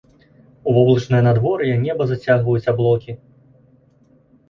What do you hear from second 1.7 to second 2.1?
неба